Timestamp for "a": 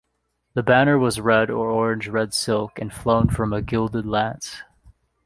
3.53-3.61